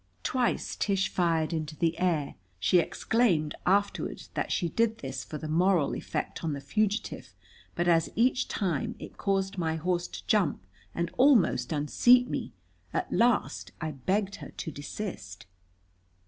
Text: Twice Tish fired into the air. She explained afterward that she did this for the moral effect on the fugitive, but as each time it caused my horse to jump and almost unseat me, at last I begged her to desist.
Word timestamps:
Twice 0.23 0.75
Tish 0.75 1.09
fired 1.09 1.53
into 1.53 1.75
the 1.75 1.99
air. 1.99 2.33
She 2.59 2.79
explained 2.79 3.53
afterward 3.67 4.23
that 4.33 4.51
she 4.51 4.67
did 4.67 4.97
this 4.97 5.23
for 5.23 5.37
the 5.37 5.47
moral 5.47 5.93
effect 5.95 6.43
on 6.43 6.53
the 6.53 6.59
fugitive, 6.59 7.35
but 7.75 7.87
as 7.87 8.09
each 8.15 8.47
time 8.47 8.95
it 8.97 9.17
caused 9.19 9.59
my 9.59 9.75
horse 9.75 10.07
to 10.07 10.25
jump 10.25 10.65
and 10.95 11.11
almost 11.17 11.71
unseat 11.71 12.27
me, 12.27 12.51
at 12.91 13.13
last 13.13 13.73
I 13.79 13.91
begged 13.91 14.37
her 14.37 14.49
to 14.49 14.71
desist. 14.71 15.45